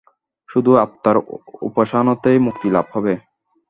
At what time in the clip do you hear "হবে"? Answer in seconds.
2.93-3.13